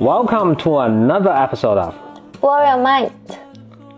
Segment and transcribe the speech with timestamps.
[0.00, 1.94] Welcome to another episode of
[2.40, 3.10] Warrior Mind，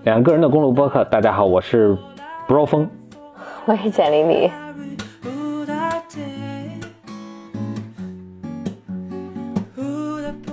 [0.05, 1.05] 两个人的公路播客。
[1.05, 1.97] 大家好，我是
[2.49, 2.91] Bro 风。
[3.65, 4.51] 我是简玲玲。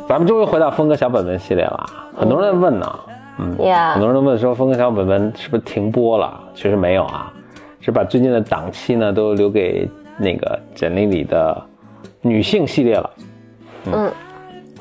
[0.07, 1.85] 咱们终于回到峰哥小本本系列了，
[2.15, 2.99] 很多人在问呢，
[3.39, 6.39] 嗯，呀很多人都问说峰哥小本本是不是停播了？
[6.53, 7.31] 其实没有啊，
[7.79, 11.61] 是把最近的档期呢都留给那个简历里的
[12.21, 13.09] 女性系列了。
[13.91, 14.11] 嗯，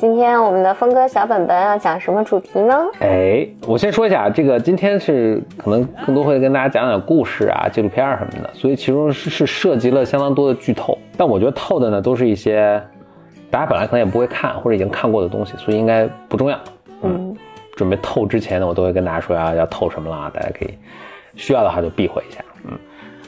[0.01, 2.75] 今天我们的峰哥小本本要讲什么主题呢？
[3.01, 12.83] 哎，我先说一下，这个今天是可能更多会跟大家讲讲故事啊、纪录片儿什么的，所以其中是是涉及了相当多的剧透，但我觉得透的呢都是一些
[13.51, 16.59] 大家本来可能也不会看或者已经看过的东西，所以应该不重要。
[17.03, 17.37] 嗯，
[17.77, 20.71] 准备透之前呢，我都会跟大家说要要透什么啦，大家可以
[21.35, 22.43] 需要的话就避讳一下。
[22.65, 22.73] 嗯，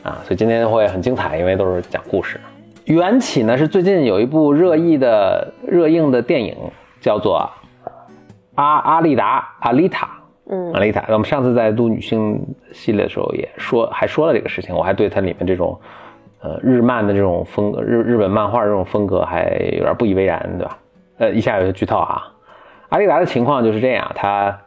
[0.02, 2.40] 啊，所以今天会很精彩，因为都是讲故事。
[2.84, 6.56] 缘起呢是最近有一部热议的热映的电影，
[7.00, 7.48] 叫做
[8.56, 10.06] 《阿阿丽达阿丽塔》。
[10.50, 15.80] 嗯阿丽塔，我们上次在录女性系列的时候也说，还说了这个事情，我还对它里面这种，
[16.40, 20.78] 呃，日漫的这种风格，日日本漫画这种风格还有点不以为然，对吧？
[21.18, 22.20] 呃，一下有些剧透啊。
[22.88, 24.58] 阿丽达的情况就是这样，她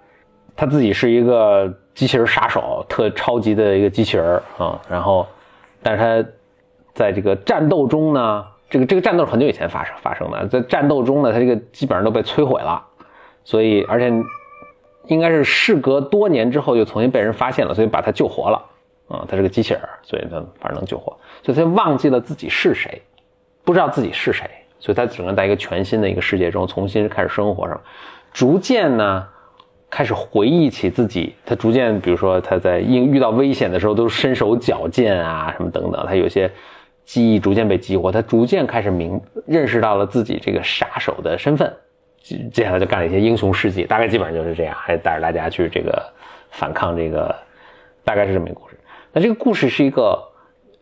[0.55, 5.27] 她自己是一个机器人杀手，特超级的一个机器人啊、然后，
[5.83, 6.29] 但是他
[6.95, 12.83] 在这个战斗中呢，这个这个战斗是很久以前发生发生的，在战斗中呢，他这个基本上都被摧毁了，
[13.43, 14.11] 所以而且
[15.05, 18.59] 应该是事隔多年之后又重新被人发现了，所以把他救活了。
[19.07, 22.99] 啊、他是个机器人，所以他反正能救活，所以他忘记了自己是谁，
[23.63, 27.79] 不知道自己是谁，所以他只能在一个全新的一个世界中重新开始生活上，
[28.33, 29.27] 逐渐呢
[29.91, 36.51] 开始回忆起自己，他逐渐比如说他在应遇到危险的时候都身手矫健啊什么等等，他有些
[37.05, 41.71] 记忆逐渐被激活，他逐渐开始明认识到了自己这个杀手的身份，
[42.21, 46.03] 接接下来就干了一些英雄事迹，大概基本上就是这样，还带着大家去这个
[46.49, 47.33] 反抗这个，
[48.03, 48.75] 大概是这么一个故事。
[49.13, 50.19] 那这个故事是一个，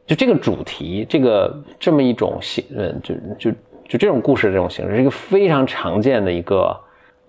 [0.07, 3.51] 就这个主题，这个这么一种形，嗯，就就
[3.89, 6.75] 就这种故事的这种形式，是一个非常常见的一个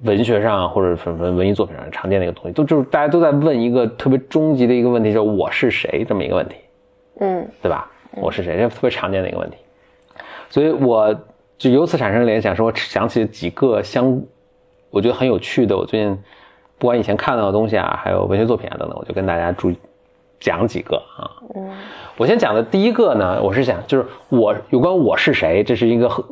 [0.03, 6.55] 文学上或者文文文艺作品上常见的一个东西，都就是大家都在问一个特别终极的一个问题，叫我是谁这么一个问题。
[7.21, 7.91] 嗯对吧？
[8.17, 8.57] 我是谁？
[8.57, 9.57] 这特别常见的一个问题，
[10.49, 11.15] 所以我
[11.59, 14.23] 就由此产生联想，说我想起几个相，
[14.91, 16.19] 我觉得很有趣的，我最近
[16.79, 19.79] 不管以前看到的东西啊，还有文学作品啊等等，我就跟大家注意
[20.41, 21.31] 讲几个啊。
[21.55, 21.71] 嗯
[22.17, 26.25] 我先讲的第一个呢，我是想就是我有关我是谁，这是一个很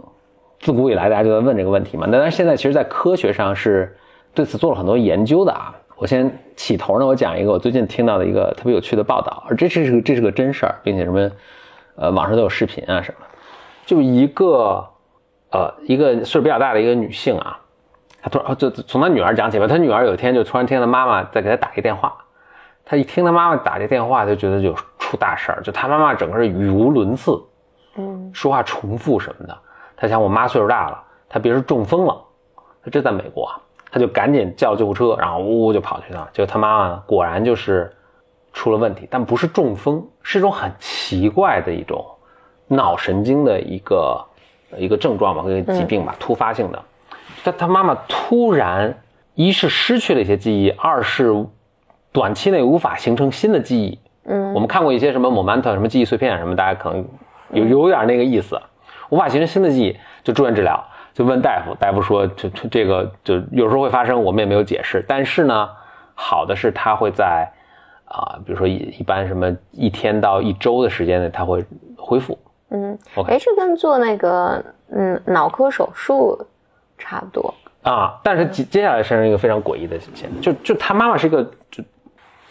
[0.60, 2.06] 自古以来大家就在问这个问题嘛。
[2.08, 3.92] 那但是现在其实，在科学上是
[4.32, 5.74] 对此做了很多研究的啊。
[5.96, 11.28] 我先起头呢，我讲一个我最近听到的一个特别有趣的报道，而这是个这是个真事儿，并且什么
[11.96, 13.26] 呃网上都有视频啊什么，
[13.84, 14.84] 就一个
[15.50, 17.58] 呃一个岁数比较大的一个女性啊，
[18.22, 22.14] 她突然就从她女儿讲起吧，她女儿有一天就突然听她妈妈在给她打一个电话，
[22.84, 27.40] 她一听她妈妈打这电话，就觉得就出大事儿，就她妈妈整个是语无伦次，
[27.96, 29.58] 嗯说话重复什么的。
[29.96, 32.20] 她想我妈岁数大了，她别是中风了，
[32.84, 33.60] 她这在美国啊，
[33.90, 36.28] 她就赶紧叫救护车，然后呜呜就跑去了。
[36.32, 37.92] 结果她妈妈果然就是
[38.52, 42.04] 出了问题，但不是中风，是一种很奇怪的一种
[42.68, 44.24] 脑神经的一个
[44.76, 46.82] 一个症状吧，一个疾病吧，突发性的。
[47.44, 48.96] 但他妈妈突然
[49.34, 51.32] 一是失去了一些记忆，二是
[52.12, 53.98] 短期内无法形成新的记忆。
[54.24, 57.04] 嗯我们看过一些什么 momentum 什么记忆碎片什么，大家可能
[57.50, 58.60] 有有点那个意思，
[59.08, 60.80] 无法形成新的记忆，就住院治疗，
[61.12, 65.68] 就问大夫，大夫说这这这个就有时候会发生，我们也没有解释，但是呢，
[66.14, 67.50] 好的是他会在
[68.12, 71.64] 啊、比如说一一般什么一天到一周的时间内，它会
[71.96, 72.38] 恢复。
[72.68, 76.38] 嗯，OK 哎，这跟做那个嗯脑科手术
[76.98, 77.54] 差不多。
[77.82, 81.82] 啊，但是接接下来发生一个非常诡异的现象，就就他妈妈是一个就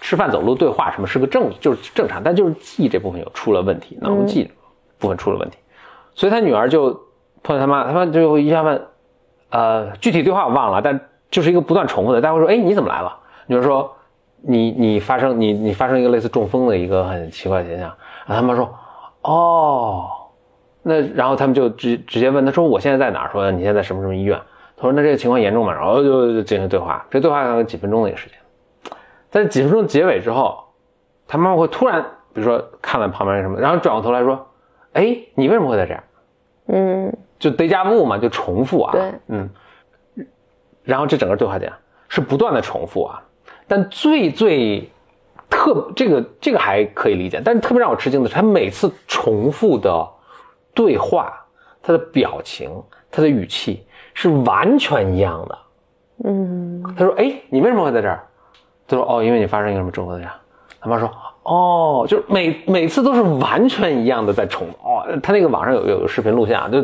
[0.01, 4.51] 吃饭走路对话什么是个正就是正常，但就是记忆这部分有出了问题，脑部记忆
[4.97, 5.57] 部分出了问题，
[6.15, 6.91] 所以他女儿就
[7.44, 8.81] 碰到他妈，他妈就一下问，
[9.51, 11.00] 呃，具体对话我忘了，但
[11.30, 13.15] 就是一个不断重复的，大家会说，哎，你怎么来了？
[13.45, 13.95] 女儿说，
[14.41, 17.88] 你你发生你你发生一个类似中风的一个很奇怪的现象，
[18.25, 18.73] 然后他妈说，
[19.21, 20.09] 哦，
[20.81, 23.31] 那然后他们就直直接问他说我现在在哪儿？
[23.31, 24.39] 说你现在在什么什么医院？
[24.75, 25.73] 他说那这个情况严重吗？
[25.73, 28.38] 然后就就进行对话，这对话大概几分钟的一个时间，
[29.29, 30.63] 在几分钟结尾之后，
[31.27, 32.01] 他妈妈会突然
[32.33, 34.47] 比如说看了旁边什么，然后转过头来说，
[34.93, 36.03] 哎，你为什么会在这样？
[36.67, 39.49] 嗯就 deja vu 嘛，就重复啊，对，嗯，
[40.83, 41.73] 然后这整个对话点
[42.07, 43.21] 是不断的重复啊，
[43.71, 44.91] 但最最
[45.50, 50.06] 特这个这个还可以理解，但是特别让我吃惊的是，他每次重复的
[50.73, 51.31] 对话
[51.81, 52.69] 他的表情、
[53.09, 55.57] 他的语气是完全一样的。
[56.25, 58.21] 嗯他说：“哎，你为什么会在这儿？”
[58.89, 60.35] 他说：“哦，因为你发生一个什么重合的呀。”
[60.81, 61.09] 他妈说
[61.44, 66.81] ：“哦，就是每每次都是完全一样的在重哦。”他那个网上有有视频录像，就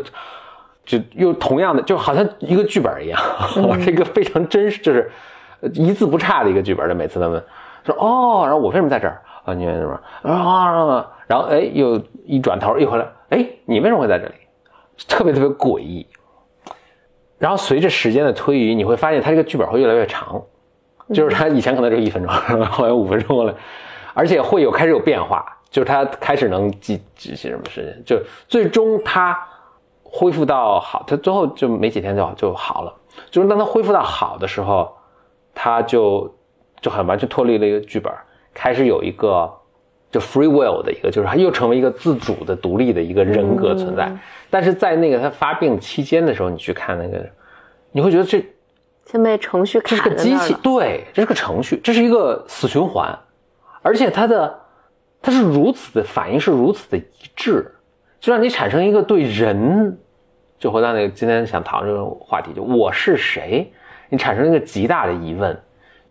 [0.86, 3.20] 就又同样的，就好像一个剧本一样，
[3.78, 5.10] 是一个非常真实，就是
[5.74, 6.88] 一字不差的一个剧本。
[6.88, 7.42] 就每次他们
[7.84, 9.54] 说：“哦，然后我为什么在这儿啊？
[9.54, 14.34] 你为什么啊？”然后哎，又一转头一回来，哎，你为什么会在这里？
[15.06, 16.06] 特别特别诡异。
[17.38, 20.42] 然后随着时间的推移，你会发现他这个剧本会越来越长，
[21.14, 22.32] 就是他以前可能只有一分钟，
[22.66, 23.54] 后来五分钟了，
[24.12, 29.38] 而且会有开始有变化，就是他开始能记记些什么事情，就最终他
[30.02, 32.92] 恢复到好，他最后就没几天就就好了。
[33.30, 34.92] 就是当他恢复到好的时候，
[35.60, 36.32] 它就
[36.80, 38.12] 就很完全脱离了一个剧本，
[38.54, 39.52] 开始有一个
[40.08, 44.08] 就 free will 的一个，就是他又成为一个自主的、独立的一个人格存在。
[44.48, 47.28] 但是在那个他发病期间的时候，你去看那个，
[47.90, 48.40] 你会觉得这
[49.04, 53.18] 先被程序这是个机器，对，这是个程序，这是一个死循环，
[53.82, 54.60] 而且它的
[55.20, 57.02] 它是如此的反应是如此的一
[57.34, 57.74] 致，
[58.20, 59.98] 就让你产生一个对人，
[60.56, 63.72] 就回到那个今天想讨论这个话题，就我是谁，
[64.08, 65.56] 你产生一个极大的疑问，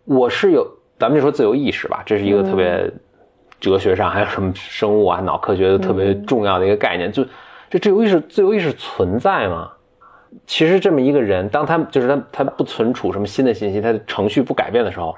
[0.04, 0.66] 我是有，
[0.98, 2.90] 咱们就说自由意识吧，这是一个特别
[3.60, 7.24] 哲学上还有什么生物啊、脑科学的特别重要的一个概念，就
[7.68, 9.70] 这自由意识，自由意识存在吗？
[10.46, 15.16] 其实这么一个人，当他就是他他不存储什么新的信息，他的程序不改变的时候，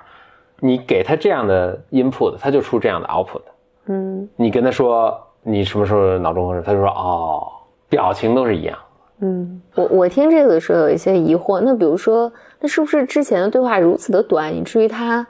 [0.61, 3.43] 你给他这样的 input，他就出这样的 output。
[3.87, 7.49] 嗯你跟他说你什么时候脑中风，他就说哦，
[7.89, 8.79] 表情都是一样。
[9.23, 15.27] 嗯，我我听这个的时候有一些疑惑，那比如说，那是不是之前的对话如此的短，以至于他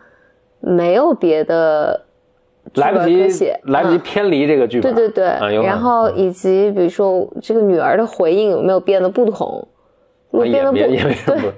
[0.61, 2.05] 没有别的
[2.75, 4.94] 来不及写，来不及嗯偏离这个剧本。
[4.94, 9.67] 对对对，然后以及比如说这个女儿的回应有没有变得不同？
[10.31, 11.53] 如果啊变得不也也没什么对，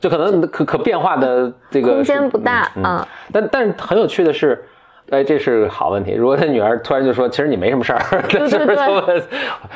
[0.00, 3.06] 就可能可可变化的这个空间不大啊。
[3.32, 4.64] 但但是很有趣的是，
[5.10, 6.12] 哎，这是个好问题。
[6.12, 9.22] 如果他女儿突然就说，其实你没什么事儿， 对是不是对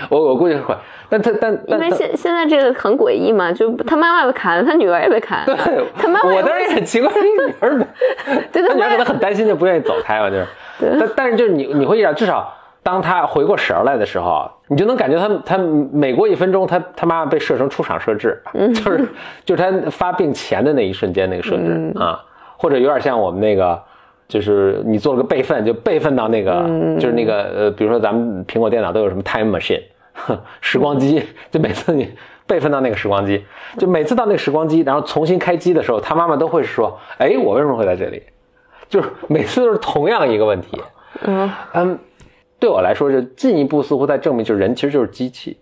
[0.09, 0.75] 我我估计会。
[1.09, 7.87] 但他但因为现现在这个很诡异嘛，就他妈妈被砍了，他女儿也被砍了，对，他妈妈我当时也很奇怪，这 女儿，
[8.53, 10.47] 对他女儿可能很担心，就不愿意走开嘛，就是。
[10.99, 15.59] 但但是就是你你会意识到，至少当他回过神儿来的时候，你就能感觉他他
[15.93, 18.41] 每过一分钟，他他妈妈被设成出厂设置，
[18.75, 19.09] 就是
[19.45, 22.21] 就是他发病前的那一瞬间那个设置、啊，
[22.57, 23.81] 或者有点像我们那个。
[24.31, 26.65] 就是你做了个备份，就备份到那个，
[26.99, 29.83] 就是那个呃，比如说咱们苹果电脑都有什么 time machine，
[30.63, 32.09] 时光机， 就每次你
[32.47, 33.45] 备份到那个时光机，
[33.77, 38.23] 就每次到那个时光机，然后重新开机的时候，他妈妈都会说：“哎，我为什么会在这里？”
[38.89, 40.81] 就是每次都是同样一个问题。
[41.25, 41.99] 嗯嗯，
[42.59, 45.59] 对我来说，就进一步似乎在证明，就是人其实就是机器。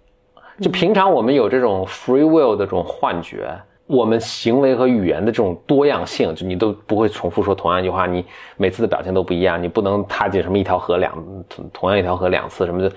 [0.61, 3.49] 就平常我们有这种 free will 的这种幻觉，
[3.89, 8.25] 我们行为和语言的这种多样性，就你都不会重复说同样一句话，你
[8.59, 11.13] 每次的表情都不一样，你不能踏进什么一条河两
[11.49, 12.93] 同同样一条河两次什么的，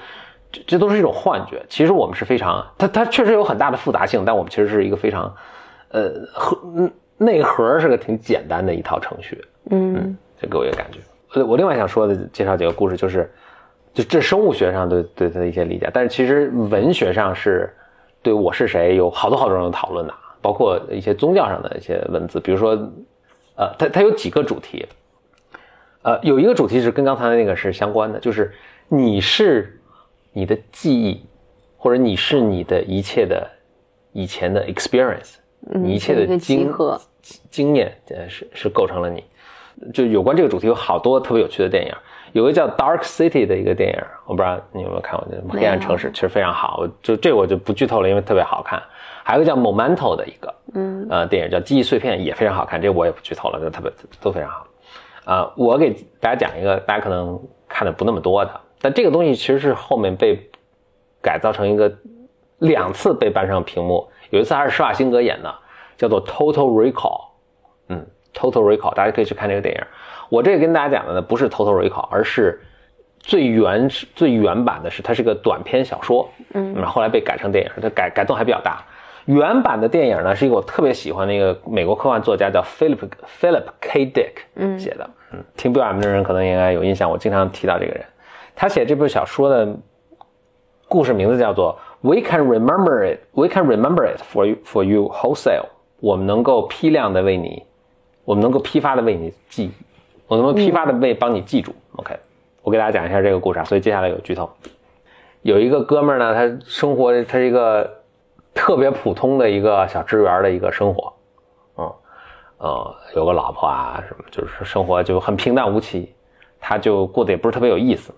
[0.51, 1.63] 这这都是一种幻觉。
[1.69, 5.33] 其实我们是非常，它它确实有很大的复杂性，但我们其实是一个非常，
[5.91, 9.41] 呃，核嗯内核是个挺简单的一套程序。
[9.69, 10.99] 嗯这给我一个感觉。
[11.35, 13.31] 我，我另外想说的介绍几个故事，就是
[13.93, 17.73] 就这生物学上对对它的一些理解，但是其实文学上是
[18.21, 22.71] 对我是谁有好多好多种讨论的，包括一些宗教上的一些文字，比如说，
[23.55, 24.85] 呃，它它有几个主题，
[26.01, 28.51] 呃，有一个主题是跟刚才的那个是相关的，就是
[28.87, 29.79] 你是
[30.33, 31.23] 你的记忆，
[31.77, 33.47] 或者你是你的一切的
[34.11, 36.99] 以前的 experience，你一切的经集合
[37.49, 39.23] 经验，呃，是是构成了你。
[39.93, 41.93] 就有关这个主题有好多特别有趣的电影，
[42.33, 46.85] 有个叫《Dark City》的一个电影，我不知道你有没有看过，叫《黑暗城市》，其实非常好。
[47.01, 48.81] 就这我就不剧透了，因为特别好看。
[49.23, 52.81] 还有一个叫《Momento》的一个，嗯，呃，电影叫《记忆碎片》，也非常好看。
[52.81, 54.67] 这个我也不剧透了，就特别都非常好。
[55.23, 60.37] 啊、我给大家讲一个大家可能看的不那么多的，但这个东西其实是后面被
[61.21, 61.93] 改造成一个
[62.57, 65.53] 两次被搬上屏幕，有一次还是施瓦辛格演的，
[65.95, 66.91] 叫做《Total Recall》。
[67.89, 69.81] 嗯，Total Recall，大家可以去看这个电影。
[70.29, 72.59] 我这个跟大家讲的呢，不是 Total Recall，而是
[73.19, 78.83] 最原始、最原版的是它是个短篇小说，嗯，然后后来被改成电影，它改改动还比较大。
[79.25, 83.09] 原版的电影呢，是一个我特别喜欢的一个美国科幻作家叫 Philip
[83.39, 84.05] Philip K.
[84.07, 88.03] Dick 写的，嗯，听 BOM 的人可能应该有印象，我经常提到这个人。
[88.55, 89.75] 他写这部小说的
[90.87, 95.65] 故事名字叫做 "We can remember it, We can remember it for you for you wholesale"。
[95.99, 97.63] 我们能够批量的为你，
[98.25, 99.69] 我们能够批发的为你记，
[100.27, 101.73] 我能够批发的为帮你记住。
[101.97, 102.15] OK，
[102.63, 104.49] 我给大家讲一下这个故事啊，所以接下来有剧透。
[105.43, 108.00] 有一个哥们儿呢，他生活他是一个
[108.61, 111.11] 特别普通的一个小职员的一个生活，
[111.77, 111.93] 嗯，
[112.59, 116.13] 呃，有个老婆啊什么，就是生活就很平淡无奇，
[116.59, 118.13] 他就过得也不是特别有意思，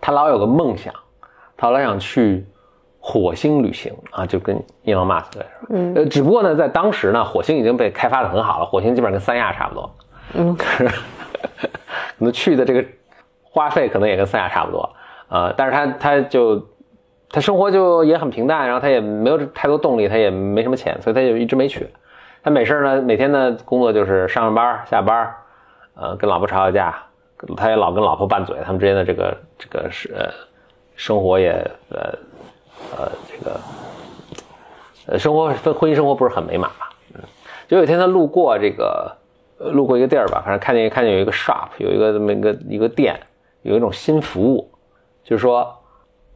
[0.00, 0.90] 他老有个梦想，
[1.54, 2.46] 他老想去
[2.98, 9.94] 火星旅行啊，就跟伊隆马斯克说，嗯，呃，只不过呢，在当时呢，火星已经被开发的很好了，火星基本上跟三亚差不多，
[10.32, 12.82] 嗯， 可是可能去的这个
[13.42, 14.90] 花费可能也跟三亚差不多，
[15.28, 16.66] 呃，但是他他就。
[17.34, 21.84] 他生活就也很平淡，然后他也没有太多动力，他也没什么钱，所以他就一直没去。
[22.44, 25.34] 他没事呢，每天呢工作就是上上班下班，
[25.96, 26.94] 呃，跟老婆吵吵架，
[27.56, 30.30] 他也老跟老婆拌嘴，他们之间的这个这个是呃
[30.94, 31.50] 生活也
[31.88, 32.14] 呃
[32.96, 33.60] 呃这个
[35.06, 36.88] 呃生活婚婚姻生活不是很美满吧？
[37.16, 37.20] 嗯，
[37.66, 39.12] 就有一天他路过这个
[39.58, 43.18] 路过一个地儿吧，反正看见看见有一个 shop，有一个这么一个一个店，
[43.62, 44.70] 有一种新服务，
[45.24, 45.76] 就是说。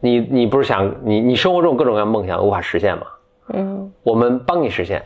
[0.01, 3.07] 你你不是想你你生活中各种各样梦想无法实现吗？
[3.55, 5.03] 嗯，我们帮你实现，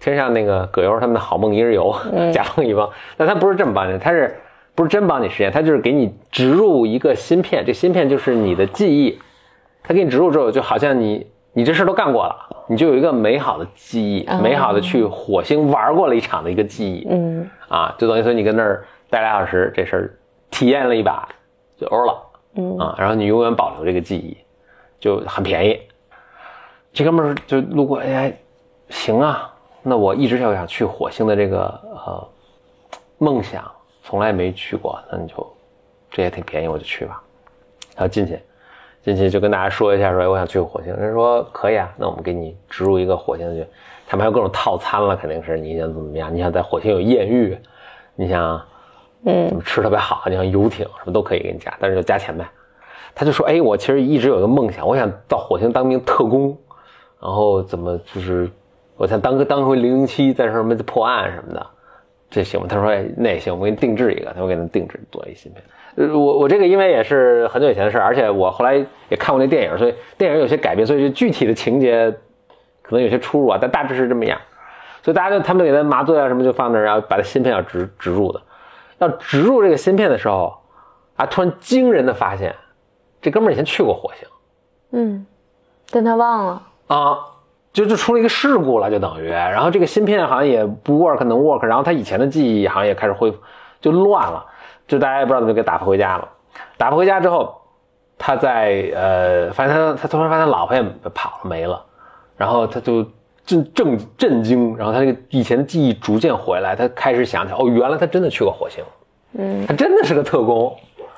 [0.00, 1.94] 就像那个葛优他们的好梦一日游，
[2.32, 4.36] 甲方乙方，但他不是这么帮你，他是
[4.74, 5.50] 不是真帮你实现？
[5.52, 9.18] 他就是给你植入一个芯片，这芯片就是你的记忆，
[9.82, 20.18] 他给你植入之后，就好像你你这事都干过了，你就有一个美好的记忆，美好的去火星玩过了一场的一个记忆，嗯，啊，就等于说你跟那儿待俩小时，这事儿
[20.50, 21.28] 体验了一把
[21.78, 22.20] 就欧了。
[22.56, 24.36] 嗯啊，然后你永远保留这个记忆，
[25.00, 25.80] 就很便宜。
[26.92, 28.32] 这哥们儿就路过，哎，
[28.90, 32.28] 行啊，那我一直就想去火星的这个呃
[33.18, 33.68] 梦想，
[34.02, 35.56] 从来没去过，那你就
[36.10, 37.20] 这也挺便宜，我就去吧。
[37.96, 38.38] 然后进去，
[39.02, 40.94] 进去就跟大家说一下，说我想去火星。
[40.96, 43.66] 人说可以啊，那我们给你植入一个火星去。
[44.06, 46.32] 他们还有各种套餐了，肯定是你想怎么样？
[46.32, 47.58] 你想在火星有艳遇，
[48.14, 48.64] 你想。
[49.26, 50.22] 嗯，吃特别好？
[50.26, 52.44] 你像游艇什么都可以给你加，但是就加钱呗。
[53.14, 56.56] 他就说：“哎，我其实一直有一个梦想，我想到火星当名特工，
[57.22, 58.50] 然后怎么就是
[58.96, 61.66] 我想当个当回零零七，在什么破案什么的，
[62.28, 65.62] 这行吗？”他说：“哎，那也行，我给你定制一个。”他说：“给他定制做一芯片。”
[65.96, 68.74] 呃，我我这个因为也是很久以前的事而且我后来
[69.08, 72.12] 也看过那电影，所以电影有些改变，所以具体的情节
[72.82, 74.36] 可能有些出入啊，但大致是这么样。
[75.02, 78.42] 所以大家就他们给他麻醉啊什么就放那儿，然后把他芯片要植植入的。
[78.98, 80.56] 要植入这个芯片的时候，
[81.16, 82.54] 啊，突然惊人的发现，
[83.20, 84.28] 这哥们儿以前去过火星，
[84.92, 85.26] 嗯，
[85.90, 87.18] 但他忘了啊，
[87.72, 93.38] 就就出了一个事故了，就等于，然后这个芯片好像也不 work 能 work，然后他以前的记忆好像也开始恢复，
[93.80, 94.44] 就乱了，
[94.86, 96.28] 就大家也不知道怎么给打发回家了。
[96.76, 97.60] 打发回家之后，
[98.16, 100.82] 他在呃，发现他他突然发现老婆也
[101.12, 101.84] 跑了没了，
[102.36, 103.04] 然后他就。
[103.46, 108.82] 震震震惊，然后他那个以前的记忆逐渐回来，他开始想起来，哦，原来他真的去过火星，
[109.34, 110.74] 嗯，他真的是个特工，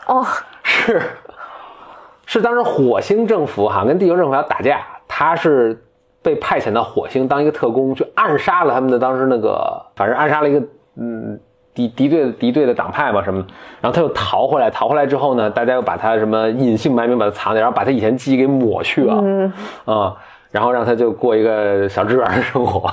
[0.06, 0.26] 哦，
[0.64, 1.02] 是，
[2.26, 5.80] 是当时火星政府哈跟地球政府要打架，他是
[6.20, 10.60] 被派遣到火星当一个特工，去暗杀了他们的当时那个，反正暗杀了一个
[10.96, 11.38] 嗯
[11.72, 13.38] 敌敌对敌对的党派嘛什么，
[13.80, 19.52] 然后他又逃回来，逃回来之后呢，大家又把他什么隐姓埋名把他藏起来，然后把他以前记忆给抹去了，嗯。
[19.84, 20.16] 啊。
[20.50, 22.90] 然后让他就过一个小职员的生活。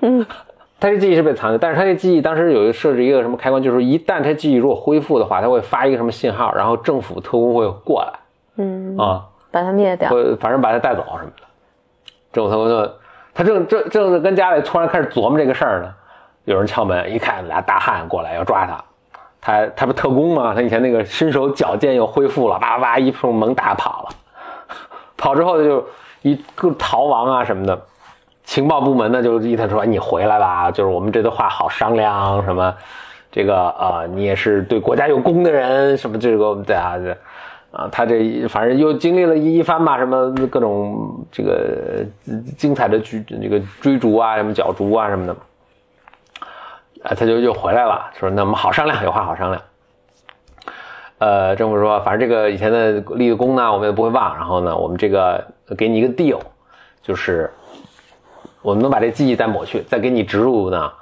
[0.00, 0.24] 嗯，
[0.80, 8.12] 他这记忆是被藏的，但是他这记忆当时有一个设置一个什么开关，就是一旦他记忆如果恢复的话，他会发一个什么信号，然后政府特工会过来。
[8.56, 11.42] 嗯啊，把他灭掉，反正把他带走什么的。
[12.32, 12.92] 政府特工就
[13.32, 15.94] 他正正正是跟家里突然开始琢磨这个事儿呢，
[16.44, 18.84] 有人敲门，一看俩大汉过来要抓他，
[19.40, 20.52] 他他不特工吗？
[20.54, 24.08] 他以前那个身手矫健又恢复了，叭叭叭一碰门打跑了，
[25.16, 25.84] 跑之后他就。
[26.24, 27.78] 一个逃亡啊什么的，
[28.44, 32.74] 情报部门呢就一他说你回来吧，就是我们这段话好商量什么，
[33.30, 37.10] 这个呃你也是对国家有功的人什么这个对啊这
[37.76, 42.02] 啊他这反正又经历了一一番吧什么各种这个
[42.56, 45.36] 精彩的追这个追逐啊什么角逐啊什么的，
[47.02, 49.62] 啊他就又回来了，说那我们好商量，有话好商量。
[51.18, 54.34] 呃，政府说，反正这个以前的立的功呢，我们也不会忘。
[54.36, 55.42] 然后呢，我们这个
[55.76, 56.40] 给你一个 deal，
[57.00, 57.50] 就是
[58.60, 60.92] 我们能把这记忆再抹去，再给你植入呢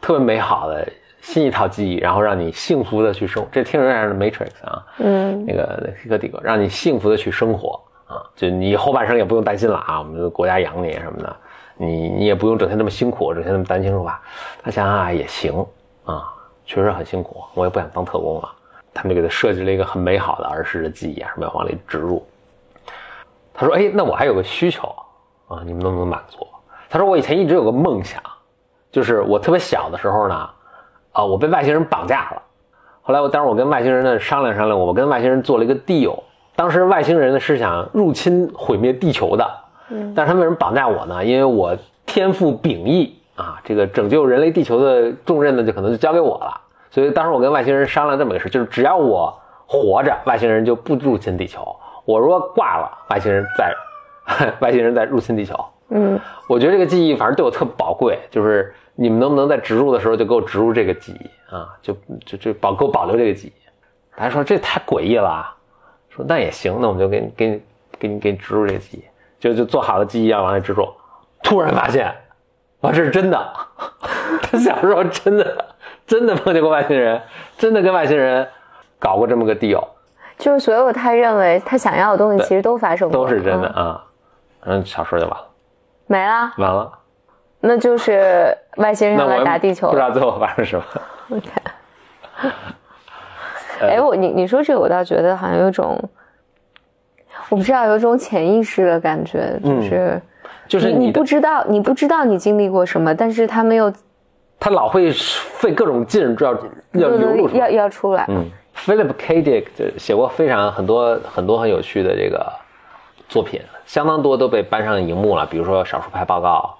[0.00, 0.86] 特别美好的
[1.20, 3.46] 新一套记忆，然后让你幸福的去生。
[3.52, 11.36] 这听着像是 Matrix 啊，嗯，那个一个 deal，让你幸福的去生活啊，就你后半生也不用担心了啊，我们的国家养你什么的，
[11.76, 14.20] 你你也不用整天那么辛苦，整天那么担惊受怕。
[14.62, 15.64] 他想想啊，也行
[16.04, 16.24] 啊，
[16.66, 18.48] 确实很辛苦，我也不想当特工了。
[18.92, 22.22] 他们就给他设计了一个很美好的儿时的记忆啊，什么要往里植入。
[23.54, 24.88] 他说：“哎，那我还有个需求
[25.48, 26.46] 啊，你们能不能满足？”
[26.88, 28.20] 他说：“我以前一直有个梦想，
[28.90, 30.48] 就是我特别小的时候呢，
[31.12, 32.42] 啊，我被外星人绑架了。
[33.02, 36.18] 后来我，当时我跟外星人呢商量商量，我跟外星人做了一个 deal。
[36.54, 39.50] 当时外星人呢是想入侵毁灭地球的，
[39.88, 41.24] 嗯，但是他们为什么绑架我呢？
[41.24, 46.60] 因为我天赋秉异啊，这个拯救人类地球的重任呢，就可能就交给我了。
[46.90, 49.34] 所以当时我跟外星人商量这么个事，就是只要我
[49.66, 51.62] 活着，外星人就不入侵地球；
[52.04, 53.74] 我如果挂了，外星人在
[54.60, 55.54] 外星人在入侵地球。
[55.88, 56.18] 嗯，
[56.48, 61.68] 我觉得这个记忆反正对我特宝贵，就是你们能不能在植入的时候就给我植入这个记忆啊？
[61.82, 61.94] 就
[62.24, 63.52] 就就保给我保留这个记忆。
[64.16, 65.54] 大家说这太诡异了啊，
[66.08, 67.62] 说那也行，那我们就给你给你
[67.98, 69.04] 给你给你植入这个记忆，
[69.38, 70.88] 就就做好了记忆要往里植入。
[71.42, 72.14] 突然发现，
[72.80, 73.52] 哇，这是真的！
[74.42, 75.74] 他小时候真的
[76.06, 77.20] 真的碰见过外星人，
[77.58, 78.48] 真的跟外星人
[78.98, 79.84] 搞过这么个 deal，
[80.42, 84.04] 就是所有他认为他想要的东西，其实都发生过，都是真的嗯啊。
[84.64, 85.46] 嗯，小说就完了，
[86.08, 86.90] 没了，完了。
[87.60, 89.92] 那就是外星人要来打地球了。
[89.92, 90.84] 不知道最后发生什么。
[93.80, 95.96] 哎，我你你说这个，我倒觉得好像有种，
[97.50, 100.22] 我不知道，有一种潜意识的感觉，就是、嗯
[100.66, 103.92] 就是你不知道，你不知道你经历过什么，但是他没有
[104.58, 106.52] 他老会费各种劲要
[106.92, 107.70] 要流要。
[107.70, 108.24] 要出来。
[108.28, 108.50] 嗯
[108.84, 109.42] ，Philip K.
[109.42, 112.52] Dick 就写过非常很多很多很有趣的这个
[113.28, 116.74] 作品，相当多都被搬上荧幕了，比如说《少数派报告》，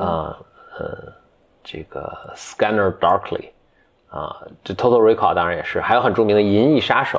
[0.00, 0.36] 啊
[0.78, 1.12] 呃
[1.62, 3.48] 这个 Scanner Darkly，
[4.10, 7.18] 啊、这 Total Recall 当然也是，还有很著名的《银翼杀手》。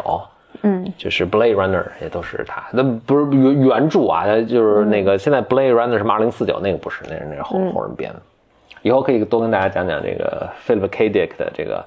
[0.62, 8.22] 嗯，就是 Blade Runner 也都是他，那不是原原著啊，他就是那个、现在 Blade Runner 什么二零四九那个不是，那是那是后后人编的。
[8.82, 11.10] 以后可以多跟大家讲讲这个 Philip K.
[11.10, 11.86] Dick 的这个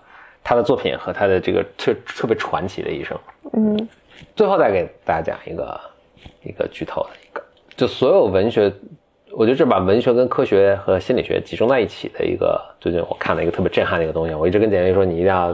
[0.49, 3.15] 他的作品和他的这个特特别传奇的一生。
[3.53, 3.89] 嗯，
[4.35, 5.81] 最后再给大家讲一个
[6.43, 7.43] 一个剧透的一个，
[7.77, 8.73] 就所有文学，
[9.33, 15.53] 我觉得这把文学跟科学和心理学集中在一起的一个，最近我看了一个特别震撼的一个东西，我一直跟简历说你一定要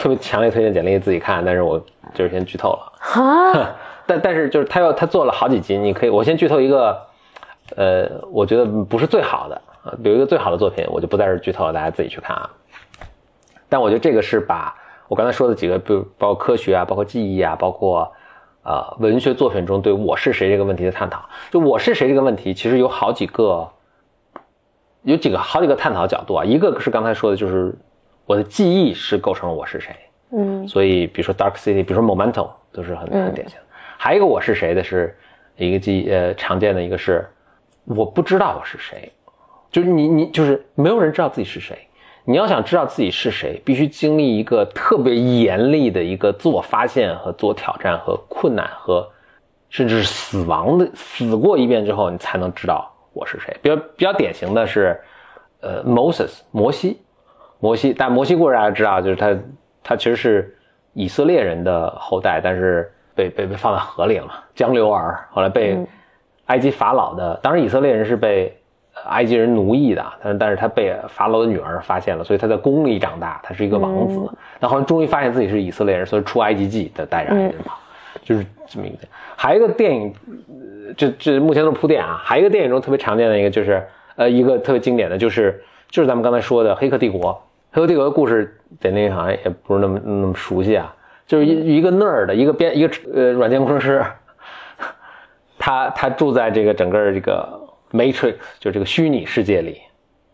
[0.00, 1.78] 特别强烈推荐简历自己看，但是我
[2.12, 2.92] 就是先剧透了。
[3.22, 7.00] 啊，但但是就是他要他做了好几集，你可以我先剧透一个，
[7.76, 12.50] 呃，我觉得不是最好的啊，有一个最好的作品，我就不在这剧透了，大家自己去看啊。
[13.74, 14.72] 但我觉得这个是把
[15.08, 18.08] 我刚才说的几个，比如包括科学啊，包括记忆啊，包括
[18.62, 21.28] 呃文学作品中对我是谁这个问题的探讨。
[21.50, 23.68] 就我是谁这个问题，其实有好几个，
[25.02, 26.44] 有几个好几个探讨角度啊。
[26.44, 27.74] 一个是刚才说的，就是
[28.26, 29.92] 我的记忆是构成了我是谁。
[30.30, 33.64] 嗯所以比如说 Dark City，比如说 Momentum 都是很很典型的。
[33.98, 35.18] 还有一个我是谁的是
[35.56, 37.28] 一个记呃常见的一个是
[37.86, 39.10] 我不知道我是谁，
[39.72, 41.76] 就是你你就是没有人知道自己是谁。
[42.24, 49.06] 你要想知道自己是谁，必须经历一个特别严厉的一个自我发现和自我挑战和困难和
[49.68, 53.54] 甚至是死亡的死过一遍之后，你才能知道我是谁。
[53.60, 54.98] 比较比较典型的是，
[55.60, 57.00] 呃，Moses 摩西，
[57.60, 59.36] 摩西，但摩西故事大家知道，就是他
[59.82, 60.56] 他其实是
[60.92, 65.76] 以色列人的后代，但是被被被放在河里了嘛，江流儿，后来被
[66.46, 68.63] 埃及法老的，当时以色列人是被呃
[69.06, 74.14] 埃及人奴役的，但是但是他被法老的女儿发现了，所以他在宫里长大，他是一个王子，
[74.60, 77.78] 然后后来终于发现自己是以色列人，所以出埃及记的带着埃及人跑，
[78.22, 78.98] 就是这么一个。
[79.36, 80.14] 还有一个电影，
[80.86, 83.84] 呃这这目前都是铺垫啊，还有一个电影中特别常见的一个就是
[84.16, 87.20] 呃一个特别经典的就是就是咱们刚才说的《黑客帝国》。
[87.76, 90.94] 《黑客帝国》的故事，在那好像也不是那么那么熟悉啊，
[91.26, 94.00] 就是一一个 nerd 的一个编一个呃软件工程师，
[95.58, 97.60] 他他住在这个整个这个
[97.94, 99.80] Matrix 就这个虚拟世界里，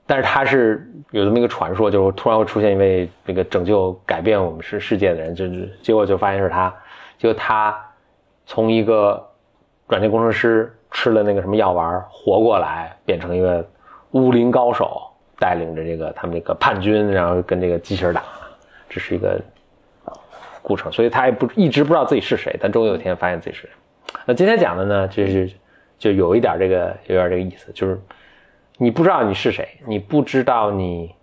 [0.06, 6.74] 但是他是有这么一个传说，就是突然会出现一位那个拯救改变我们世世界的人，就是结果就发现是他，
[7.18, 7.78] 结果他
[8.46, 9.22] 从一个
[9.88, 13.64] 软件工程师吃了那个什么药丸活过来，变成一个
[14.12, 15.02] 武林高手，
[15.38, 18.22] 带领着这个他们这个叛军，然后跟这个机器人打，
[18.88, 19.38] 这是一个
[20.62, 23.70] 过程，所以他也不一直不知道自己是谁，但终于有一天发现自己是谁。
[24.24, 25.50] 那今天讲的呢，就是
[26.00, 28.00] 就有一点这个有点这个意思，就是
[28.78, 31.14] 你不知道你是谁，你不知道你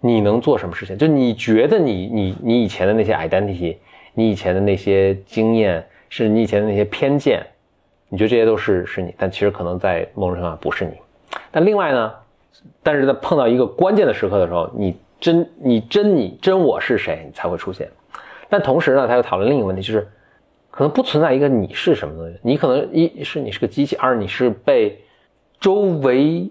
[0.00, 3.76] 你能做什么事情，就你觉得你你你以前的那些 identity，
[4.12, 7.42] 你以前的那些经验，是你以前的那些偏见，
[8.10, 10.92] 你觉得这些都是是你，但其实可能在某种程度上不是你。
[11.50, 12.12] 但另外呢，
[12.82, 17.88] 但是在碰到一个关键的时刻的时候，你真你真你真我是谁，你才会出现。
[18.50, 20.06] 但同时呢，他又讨论另一个问题，就是
[20.78, 24.96] 可能不存在一个你是什么东西，你可能一是你是个机器，二你是被
[25.58, 26.48] 周围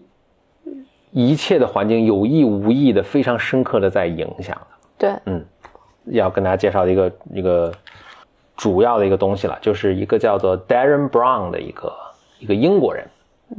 [1.11, 4.67] 一切的环境有意无意的非常深刻的在影响的。
[4.97, 5.45] 对，嗯，
[6.07, 7.71] 要跟大家介绍的一个一个
[8.57, 11.93] 主要的一个东西了，就是一个叫做 Darren Brown 的一个
[12.39, 13.07] 一个英国人、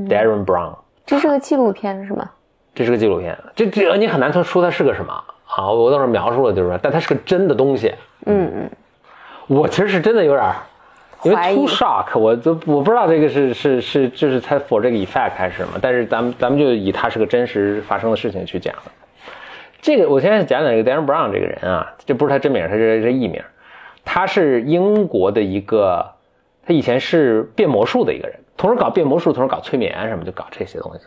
[0.01, 0.77] Darren Brown，
[1.07, 2.31] 这是个纪录片是吗？
[2.75, 5.15] 这是个纪录片，这这你很难说说它是个什么。
[5.47, 7.95] 啊，我到时候描述了就是说，但它是个真的东西。
[8.27, 8.53] 嗯。
[8.55, 8.71] 嗯，
[9.49, 10.55] 我其实是真的有点儿
[11.25, 18.73] 因为 too shock，我都我不知道这个是是是就是它 for 这个 effect 还是什么，但是咱们咱们就以它是个真实发生的事情去讲。
[19.81, 23.43] 这个我现在讲讲这个 Darren Brown 这个人啊，这不是他真名，他是是艺名，
[24.05, 26.05] 他是英国的一个，
[26.65, 31.07] 他以前是变魔术的一个人，同时搞变魔术，同时搞催眠什么，就搞这些东西，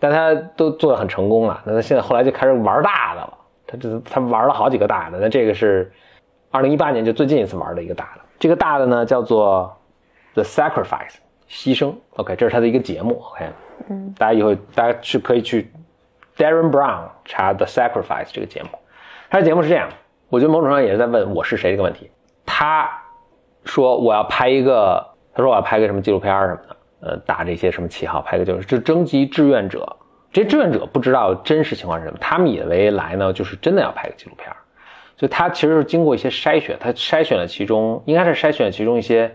[0.00, 1.60] 但他都做得很成功了。
[1.64, 3.34] 那他现在后来就开始玩大的了，
[3.66, 5.92] 他这他玩了好几个大的，那这个是
[6.54, 9.76] 二零一八年就最近一次玩的一个大的，这个大的呢叫做
[10.34, 11.16] The Sacrifice
[11.50, 13.48] 牺牲，OK，这是他的一个节目，OK，
[13.88, 15.68] 嗯，大家以后大家去可以去
[16.36, 18.68] Darren Brown 查 The Sacrifice 这个节目，
[19.28, 19.88] 他的节目是这样，
[20.28, 22.08] 我觉得某种上也是在问我是谁这个问题。
[22.46, 22.88] 他
[23.64, 29.84] 说我要拍一个，他说我要拍个什么纪录片什么的，呃，打这些什么旗号，拍个就是就征集志愿者，
[30.32, 34.48] 这志愿者不知道真实情况是什么，他们以为来呢就是真的要拍个纪录片，
[35.24, 39.34] 以他其实是经过一些筛选，他筛选了其中应该是筛选了其中一些，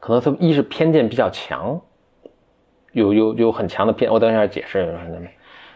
[0.00, 1.80] 可能他一是偏见比较强，
[2.92, 4.96] 有有有很强的偏，我等一下解释。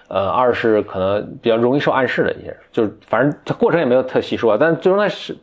[0.09, 5.37] 呃，二是可能比较容易受暗示的一些人，就是反正他过程也没有特细说，但最终他是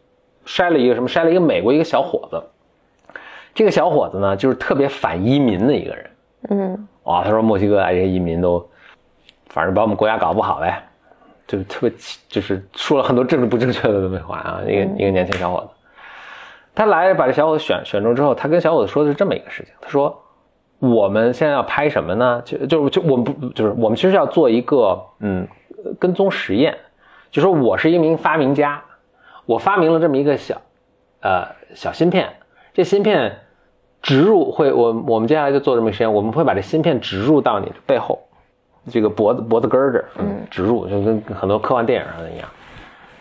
[0.44, 1.08] 筛了一个什么？
[1.08, 2.41] 筛了一个美国一个小伙子。
[3.54, 6.10] 这个小伙子呢，就是特别反移民的一个人。
[6.50, 8.68] 嗯，哇，他说墨西哥啊这些移民都，
[9.50, 10.84] 反正把我们国家搞不好呗，
[11.47, 14.62] 就特别就是说了很多政治不正确的东西话啊。
[14.65, 15.69] 一个一个年轻小伙子，
[16.73, 20.21] 他来把这小伙子选选中之后，他跟小伙子说的是这么一个事情，他说。
[20.79, 22.41] 我们现在要拍什么呢？
[22.43, 25.47] 就就就我们不就是我们其实要做一个嗯
[25.97, 26.77] 跟踪实验，
[27.31, 28.84] 就说我是一名发明家，
[29.45, 30.62] 我发明了这么一个小
[31.21, 32.29] 呃小芯片，
[32.73, 33.39] 这芯片
[34.01, 38.21] 植入会我我们接下来就做这么一个实验，我们会把这芯片植入到你的背后
[38.89, 42.48] 这个脖子脖子根儿这儿，嗯，植入就跟很多科幻电影上的一样，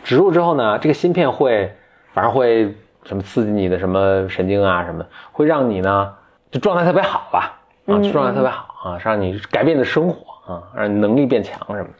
[0.02, 1.72] 植入之后呢，这个芯片会
[2.12, 2.74] 反正会
[3.04, 6.14] 什么刺激你的什么神经啊什么，会让你呢。
[6.50, 11.94] 就状态特别好吧，啊，状态特别好啊，让你改变你的生活啊，让你能力变强什么的。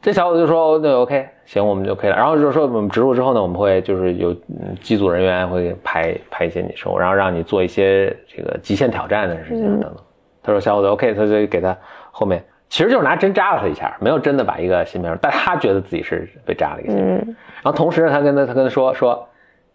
[0.00, 4.34] 这小伙子就说：“那 OK，行，我们就可以了。”然后就说我们植入之后呢，我们会就是有
[4.80, 9.96] 机组人员会拍拍一些你生活，然后让你做一些这个极限挑战的事情等等。
[10.42, 11.76] 他说：“小伙子 OK。”他就给他
[12.18, 17.16] 后面其实就是拿针扎了他一下，没有真的把一个芯片，但他觉得自己是被扎了一个芯片。
[17.62, 19.28] 然后同时他跟他他跟他说说，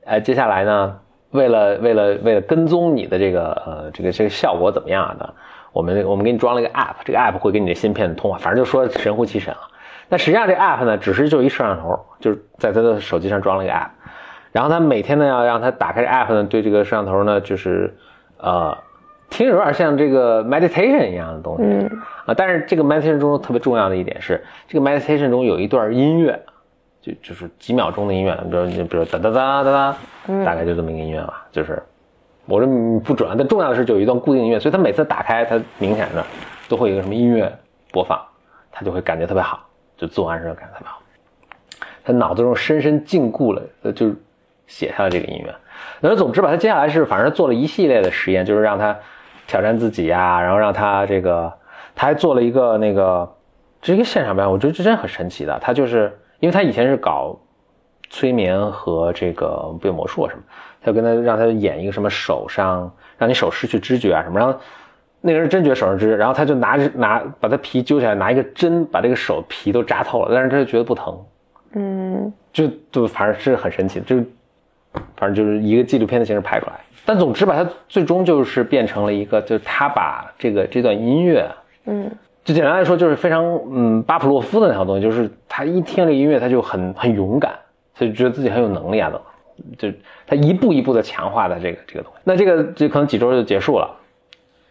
[0.06, 1.00] 呃，接下来呢。
[1.34, 5.34] 为了为了为了跟踪你的这个呃这个这个效果怎么样的，
[5.72, 9.62] 我们我们给你装了一个 app，这个 app 会跟你的芯片通话，反正就说神乎其神了。
[10.10, 13.90] 那实际上这 app 呢，只是就一摄像头，就是在他的手机上装了一个 app，
[14.52, 17.92] 然后他每天呢要让他打开这 app 呢，对这个摄像头呢就是
[18.38, 18.78] 呃
[19.30, 21.64] 听着有点像这个 meditation 一样的东西
[22.26, 26.40] 啊，但是这个 meditation 中特别重要的一点是，这个 meditation 中有一段音乐。
[27.06, 29.72] 就就是几秒钟的音乐，比如你比如哒哒哒哒
[30.26, 31.46] 哒，大概就这么一个音乐吧。
[31.52, 31.84] 就是
[32.46, 32.66] 我这
[33.04, 36.24] 不准，但重要的是就有一段固定音乐，所以他每次打开，他明显的
[36.70, 37.54] 都会有一个什么音乐
[37.92, 38.18] 播放，
[38.72, 41.02] 他就会感觉特别好，就自我暗示感觉特别好。
[42.06, 44.10] 他脑子中深深禁锢了，就
[44.66, 45.54] 写下了这个音乐。
[46.02, 48.96] 那总之吧，他接下来是反正做了一系列的实验，就是让他
[49.48, 51.52] 挑战自己呀，然后让他这个，
[51.96, 53.30] 他还做了一个那个，
[53.82, 56.12] 这是一个现场表演，我觉得这真很神奇的，他就是。
[56.40, 57.40] 因为他以前是搞
[58.10, 60.44] 催眠和这个变魔术什么，
[60.82, 64.54] 他就跟他让他演一个什么手上让你手失去知觉啊什么，然后
[65.22, 71.18] 那个人真觉得手上知，然后他就拿着拿把他皮揪起来，拿一个针把这个手皮都扎透了，但是他就觉得不疼，
[71.76, 74.18] 嗯，就就反正是很神奇，就
[75.16, 76.74] 反正就是一个纪录片的形式拍出来，
[77.06, 81.50] 但总之吧，他最终就是变成了一个，就是他把这个这段音乐，
[81.86, 82.12] 嗯。
[82.46, 87.54] 就简单来说，就是非常嗯巴甫洛夫的那套东西，就是他一听这音乐，他就很很勇敢，
[87.96, 89.22] 他就觉得自己很有能力啊，等，
[89.78, 92.20] 就他一步一步的强化的这个这个东西。
[92.26, 93.90] 那这个这可能几周就结束了，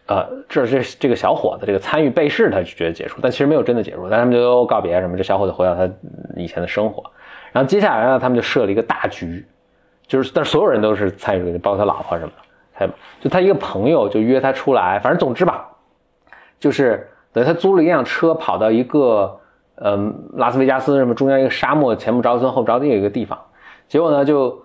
[0.05, 5.89] 呃，这这这个小伙子这个参与被试，他就觉得结束，但其实没有真的结束，但他们就告别什么，这小伙子回到他
[6.35, 7.03] 以前的生活。
[7.51, 9.43] 然后接下来呢，他们就设了一个大局，
[10.07, 15.67] 就是但所有人都是参与，包括他老婆什么的，他就他一个朋友就约他出来，反正总之吧，
[16.59, 17.09] 就是。
[17.35, 19.39] 等于，他租了一辆车，跑到一个，
[19.77, 23.35] 嗯，拉斯维加斯什么中间一个沙漠，前不着村后不着地的一个地方。
[23.87, 24.55] 结果呢，就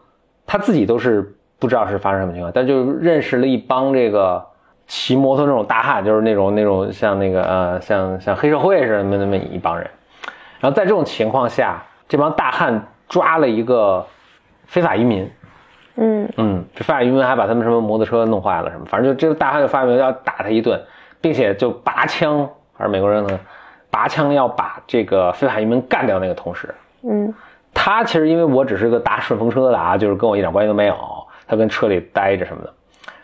[0.47, 4.45] 他自己都是不知道是发生什么情况，但就认识了一帮这个
[4.87, 9.89] 骑摩托那种大汉，就是那种那种像那个呃，像像黑社会似的那么一帮人。
[10.61, 14.05] 然后在这种情况下，这帮大汉抓了一个
[14.69, 15.29] 非法移民。
[15.97, 20.81] 嗯嗯，这非法移民还把他们什么摩托车弄坏了什么，反正就这个大汉就发明要打他一顿，
[21.21, 22.49] 并且就拔枪。
[22.73, 23.41] 还是美国人呢，
[23.91, 26.21] 拔枪要把这个非法移民干掉。
[26.21, 27.35] 那个同时，嗯，
[27.75, 30.97] 他其实因为我只是个搭顺风车的啊，就是跟我一点关系都没有。
[31.49, 32.73] 他跟车里待着什么的，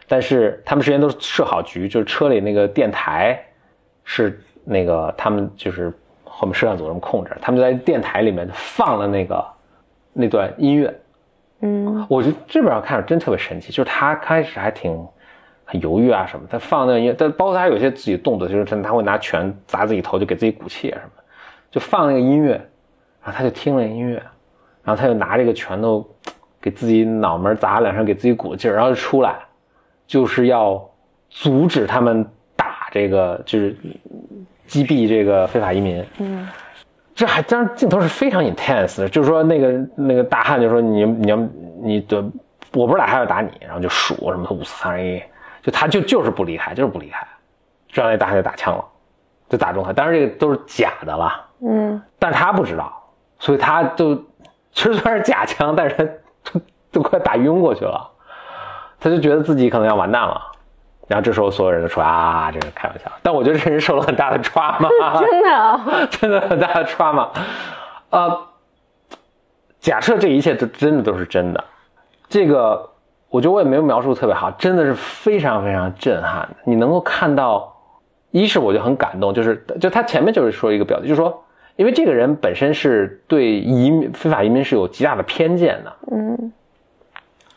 [0.09, 3.39] 但是他们之前都设好局，就是车里那个电台
[4.03, 5.93] 是那个他们就是
[6.25, 9.47] 后面摄像组这么控制，他们就在电台里面放了那个
[10.13, 10.93] 那段音乐。
[11.61, 14.95] 嗯我觉得这边看着真特别神奇，就是他开始还挺
[15.65, 21.23] 很犹豫啊什么，他放那个音乐，但包括他有些自己的动作，就是他他会拿拳砸自己头，就给自己鼓气啊什么，
[21.71, 22.53] 就放那个音乐，
[23.23, 24.17] 然后他就听了音乐，
[24.83, 26.07] 然后他就拿这个拳头
[26.61, 29.37] 给自己脑门砸两下，给自己鼓劲儿，然后就出来，
[30.07, 30.83] 就是要
[31.31, 33.75] 阻止他们打这个，就是
[34.67, 36.05] 击毙这个非法移民。
[36.19, 36.47] 嗯
[37.15, 41.37] 这还当然镜头是非常 intense 的，就是说那个那个大汉就说你你要
[41.81, 42.25] 你的
[42.73, 45.23] 我不是打他要打你，然后就数什么五四三二一，
[45.63, 47.25] 就他就就是不离开，就是不离开，
[47.89, 48.85] 这样那大汉就打枪了，
[49.49, 52.93] 就打中他，当然这个都是假的了，嗯但是他不知道，
[53.39, 54.17] 所以他就
[54.73, 56.05] 其实虽然是假枪，但是他
[56.53, 58.11] 都都快打晕过去了，
[58.99, 60.41] 他就觉得自己可能要完蛋了。
[61.07, 63.11] 然后这时候所有人都说啊，这是开玩笑。
[63.23, 64.89] 但我觉得这人受了很大的 trauma，
[65.21, 67.29] 真的啊 真的很大的 trauma。
[68.11, 68.47] 呃，
[69.81, 71.65] 假设这一切都真的都是真的，
[72.29, 72.89] 这个
[73.29, 76.57] 我觉得我也没有描述得特别好，真的是非常非常震撼的。
[76.65, 77.75] 你能够看到，
[78.31, 81.45] 一是我就很感动，就是就他前面就是说一个表达，就是说，
[81.77, 86.53] 因为这个人本身是对移民非法移民是有极大的偏见的，嗯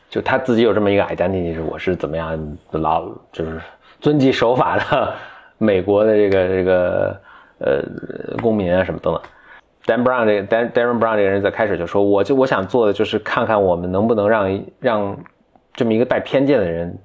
[0.09, 3.59] 就他自己有这么一个 identity，是我是怎么样老就是
[3.99, 5.13] 遵纪守法的
[5.57, 7.21] 美国的这个这个
[7.59, 7.83] 呃
[8.41, 9.21] 公民啊什么等等。
[9.85, 15.17] Dan Brown 这个 Dan Darren Brown 这个人在开始就说，我就我想做的就是看看我们能不能让让
[15.73, 16.97] 这么一个带偏见的人，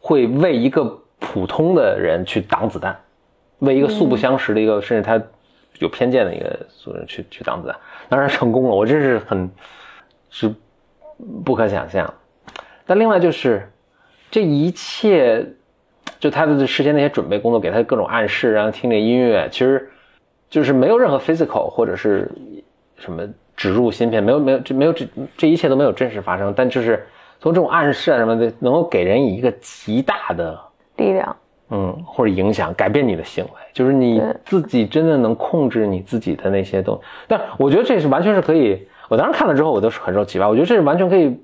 [0.00, 0.84] 会为一个
[1.18, 2.96] 普通的人去挡子弹，
[3.60, 5.22] 为一个素不相识的一个、甚至他
[5.78, 7.76] 有偏见的一个素人去去挡子弹，
[8.08, 9.50] 当然成功了，我真是很
[10.30, 10.52] 是
[11.44, 12.12] 不可想象。
[12.86, 13.68] 但另外就是
[14.30, 15.44] 这一切，
[16.18, 19.90] 就他的事先那些准备工作，给他各种暗示，然后听这音乐，其实
[20.48, 22.30] 就是没有任何 physical 或者是
[22.96, 27.04] 什么植入芯片，没有没有这没有这这一切都没有真实发生，但就是
[27.40, 30.58] 从这种暗示啊什么的，能够给人以一个极大的
[30.96, 31.36] 力量
[31.70, 37.00] 嗯或者影响，改变你的行为，就是你自己真的能控制你自己的那些东西。
[37.26, 40.48] 但我觉得这是完全是可以，我当时看了之后，我都是很受启发。
[40.48, 41.36] 我觉得这是完全可以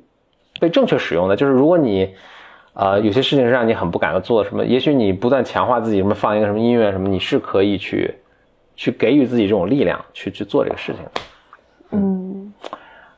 [0.61, 2.15] 被正确使用的，就是如果你。
[2.75, 4.65] 呃，有些事情是让你很不敢做，什么？
[4.65, 8.15] 也许你不断强化自己，什么放一个什么音乐什么，你是可以去，
[8.75, 11.11] 去给予自己这种力量，去去做这个事情的。
[11.91, 12.55] 嗯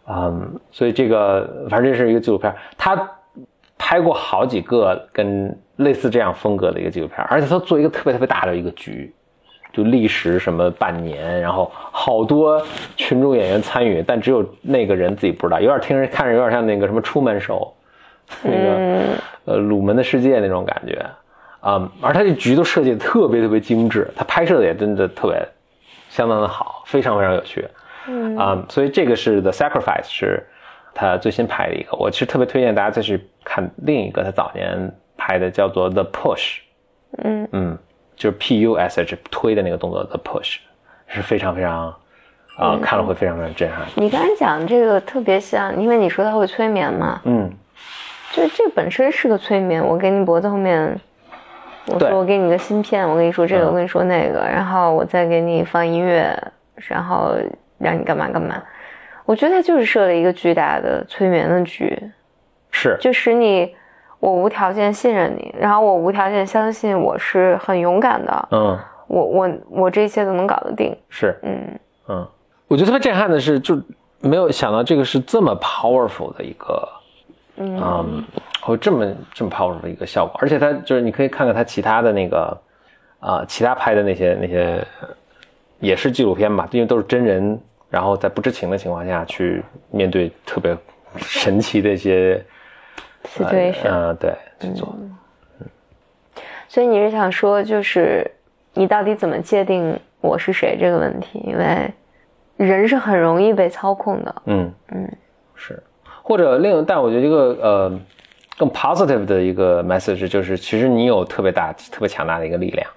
[0.09, 3.09] 嗯，所以这个反正这是一个纪录片，他
[3.79, 9.15] 拍过好几个跟类似这样风格的一个纪录片，而且他做一个特别特别大的一个局，
[9.75, 12.65] 就历时什么半年，然后好多
[12.97, 17.75] 群众演员参与，但只有那个人自己不知道，有点听着看着有点像那个什么出门手，
[18.43, 19.03] 那个、嗯
[19.47, 21.05] 呃鲁门的世界那种感觉，
[21.61, 25.47] 啊、而他这局都设计的特别特别精致，他拍摄的也真的特别
[26.09, 27.69] 相当的好，非常非常有趣。
[28.09, 28.37] 嗯。
[28.39, 30.43] 啊、所以这个是 The Sacrifice，是
[30.95, 31.95] 他最新拍的一个。
[31.99, 36.61] 我其实特别推荐大家再去看另一个他早年拍的，叫做 The Push，
[37.23, 37.49] 嗯。
[37.53, 37.79] 嗯，
[38.17, 40.57] 就是 P U S H 推的那个动作 The Push，
[41.09, 41.95] 是非常非常
[42.57, 43.85] 啊、看了会非常非常震撼。
[43.97, 47.51] 你刚才讲这个特别像，因为你说它会催眠嘛，嗯，
[48.33, 49.85] 就这本身是个催眠。
[49.85, 51.01] 我给你脖子后面，
[51.87, 56.33] 我说我给你个芯片，我跟你说这个，嗯我跟你说那个，然后我再给你放音乐，
[56.77, 57.35] 然后
[57.79, 58.63] 让你干嘛干嘛。
[59.25, 61.99] 我觉得它就是设了一个巨大的催眠的局，
[62.71, 63.75] 是，就使你
[64.25, 70.97] 我无条件信任你，然后我无条件相信我是很勇敢的，嗯，我我我这一切都能搞得定。
[71.11, 71.79] 是，嗯。
[72.09, 72.27] 嗯，
[72.67, 73.79] 我觉得特别震撼的是，就
[74.21, 76.89] 没有想到这个是这么 powerful 的一个，
[77.57, 77.79] 嗯。
[77.79, 78.25] 嗯，
[78.63, 82.59] 会这么这么 powerful 的一个效果，而且它就是你可以看看它其他的那个，
[83.21, 85.09] 啊、其他拍的那些那些，呃
[85.81, 87.61] 也是纪录片吧，因为都是真人，
[87.91, 90.75] 然后在不知情的情况下去面对特别
[91.19, 92.43] 神奇的一些
[93.25, 94.95] situation，、嗯、对，去做，
[96.69, 98.29] 所以你是想说，就是
[98.75, 101.41] 你到底怎么界定我是谁这个问题？
[101.47, 101.93] 因为
[102.57, 104.35] 人是很容易被操控的。
[104.47, 104.73] 嗯。
[104.89, 105.11] 嗯，
[105.55, 105.83] 是，
[106.23, 108.01] 或者另，但我觉得一个呃
[108.57, 112.91] 更 positive 的一个 message 就是，其实你有特别大、特别强大的一个力量，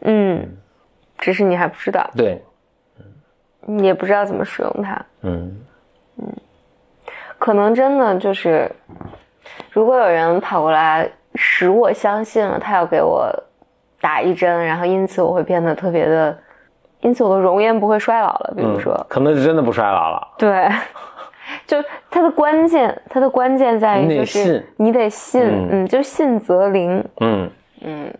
[0.00, 0.48] 嗯，
[1.18, 2.42] 只是你还不知道，对，
[3.60, 5.06] 你也不知道怎么使用它。
[5.22, 5.60] 嗯。
[6.16, 6.26] 嗯。
[7.38, 8.70] 可能真的就是，
[9.70, 13.32] 如果有人跑过来使我相信了他要给我
[14.00, 16.36] 打一针，然后因此我会变得特别的，
[17.00, 18.54] 因此我的容颜不会衰老了。
[18.56, 20.68] 比如说，嗯可能是真的不衰老了，对，
[21.66, 21.76] 就
[22.10, 27.50] 它的关键，它的关键在于就是你得信，嗯，就信则灵，嗯
[27.82, 28.14] 嗯。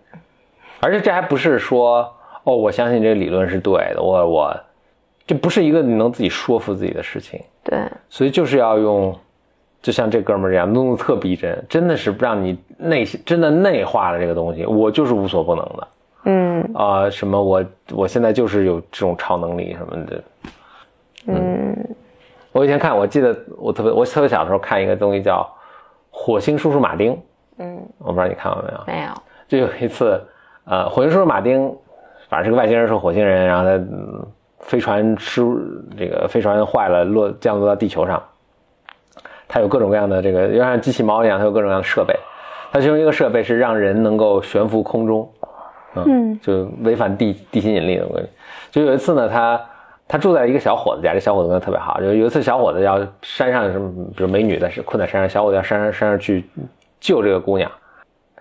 [0.80, 2.10] 而且这还不是说
[2.44, 4.56] 哦，我相信这个理论是对的，我我，
[5.26, 7.40] 这不是一个你能自己说服自己的事情。
[7.62, 9.14] 对，所以就是要用，
[9.83, 14.66] 就像这哥们儿这样弄得特逼真，真的是让你内心真的内化了这个东西。
[14.66, 15.88] 我就是无所不能的，
[16.25, 20.23] 嗯啊，什么我我现在就是有这种超能力什么的，
[21.27, 21.77] 嗯。
[22.53, 25.40] 我以前看，我记得我特别我特别小的时候看一个东西叫
[26.11, 27.12] 《火星叔叔马丁》，
[27.59, 28.81] 嗯，我不知道你看过没有？
[28.87, 29.11] 没有。
[29.47, 30.21] 就有一次。
[30.64, 31.75] 呃，火星叔叔马丁，
[32.29, 33.85] 反正是个外星人，是火星人，然后他
[34.61, 35.43] 飞船失
[35.97, 38.23] 这个飞船坏了，落降落到地球上。
[39.52, 42.14] 他有各种各样的这个，就像机器猫一样，它有各种各样的设备。
[42.70, 45.28] 它其中一个设备是让人能够悬浮空中，
[45.96, 48.28] 嗯，就违反地地心引力的规律。
[48.70, 49.60] 就有一次呢，他
[50.06, 52.00] 他住在一个小伙子家，这小伙子跟他特别好。
[52.00, 56.44] 就有一次，小伙子要山上什么，比如美女在困在山上，小伙子要山上山上去
[57.00, 57.68] 救这个姑娘。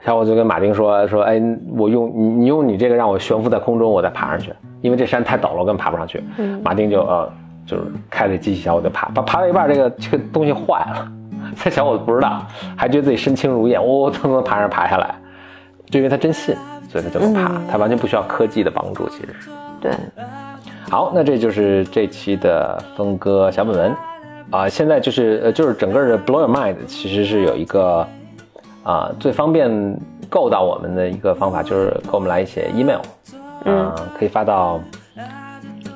[0.05, 1.41] 小伙子就跟马丁说：“说，哎，
[1.75, 6.23] 我用你，你用你这个让我悬浮在空中，我再爬上去，因为这山太陡了，我根本爬不上去。”
[6.63, 7.29] 马丁就呃，
[7.69, 11.11] 就是开着机器，小伙就爬，爬爬到一半，这个这个东西坏了，
[11.61, 12.41] 这小伙子不知道，
[12.75, 15.13] 还觉得自己身轻如燕，哦，蹭蹭爬上爬下来，
[15.89, 16.55] 就因为他真信，
[16.89, 19.49] 所以他就能爬，他完全不需要科技的帮助，其实是。
[19.79, 19.91] 对。
[20.89, 23.95] 好，那这就是这期的峰哥小本文，
[24.49, 28.07] 啊，现在就是呃，就是整个的 Blow Your Mind 其实是有一个。
[28.81, 29.69] 啊，最方便
[30.29, 33.01] 够到我们的一个方法就是给我们来一些 email，
[33.65, 34.79] 嗯，可以发到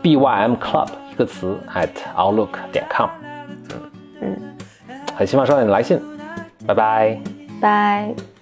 [0.03, 3.07] bym club 一个词 at outlook 点 com，
[3.69, 3.91] 嗯。
[4.21, 4.57] 嗯，
[5.15, 6.01] 很希望收到你的来信，
[6.65, 7.21] 拜拜，
[7.61, 8.32] 拜。